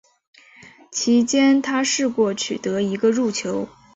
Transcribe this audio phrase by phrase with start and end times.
[0.91, 3.69] 其间他试过取得一个入球。